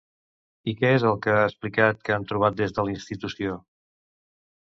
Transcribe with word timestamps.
I 0.71 0.73
què 0.77 0.89
és 0.99 1.03
el 1.09 1.17
que 1.25 1.35
ha 1.41 1.43
explicat 1.49 2.01
que 2.07 2.15
han 2.15 2.25
trobat 2.33 2.57
des 2.61 2.75
de 2.79 2.85
la 2.87 2.93
institució? 2.97 3.59